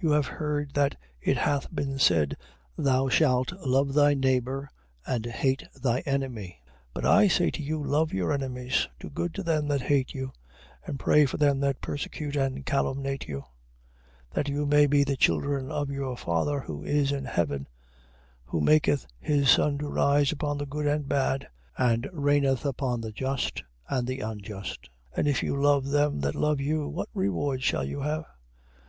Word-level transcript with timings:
5:43. 0.00 0.02
You 0.04 0.10
have 0.12 0.26
heard 0.28 0.74
that 0.74 0.96
it 1.20 1.36
hath 1.38 1.74
been 1.74 1.98
said, 1.98 2.36
Thou 2.78 3.08
shalt 3.08 3.50
love 3.66 3.94
thy 3.94 4.14
neighbour, 4.14 4.70
and 5.04 5.26
hate 5.26 5.64
thy 5.82 6.02
enemy. 6.06 6.60
5:44. 6.94 6.94
But 6.94 7.04
I 7.04 7.26
say 7.26 7.50
to 7.50 7.60
you, 7.64 7.82
Love 7.82 8.12
your 8.12 8.32
enemies: 8.32 8.86
do 9.00 9.10
good 9.10 9.34
to 9.34 9.42
them 9.42 9.66
that 9.66 9.80
hate 9.80 10.14
you: 10.14 10.30
and 10.86 11.00
pray 11.00 11.26
for 11.26 11.38
them 11.38 11.58
that 11.62 11.80
persecute 11.80 12.36
and 12.36 12.64
calumniate 12.64 13.26
you: 13.26 13.38
5:45. 13.40 13.44
That 14.34 14.48
you 14.48 14.66
may 14.66 14.86
be 14.86 15.02
the 15.02 15.16
children 15.16 15.72
of 15.72 15.90
your 15.90 16.16
Father 16.16 16.60
who 16.60 16.84
is 16.84 17.10
in 17.10 17.24
heaven, 17.24 17.66
who 18.44 18.60
maketh 18.60 19.08
his 19.18 19.50
sun 19.50 19.78
to 19.78 19.88
rise 19.88 20.30
upon 20.30 20.58
the 20.58 20.66
good, 20.66 20.86
and 20.86 21.08
bad, 21.08 21.48
and 21.76 22.08
raineth 22.12 22.64
upon 22.64 23.00
the 23.00 23.10
just 23.10 23.64
and 23.88 24.06
the 24.06 24.20
unjust. 24.20 24.90
5:46. 25.16 25.16
For 25.24 25.28
if 25.28 25.42
you 25.42 25.60
love 25.60 25.86
them 25.88 26.20
that 26.20 26.36
love 26.36 26.60
you, 26.60 26.86
what 26.86 27.08
reward 27.12 27.64
shall 27.64 27.82
you 27.84 28.02
have? 28.02 28.26